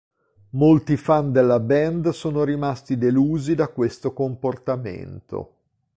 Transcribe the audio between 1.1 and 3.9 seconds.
della band sono rimasti delusi da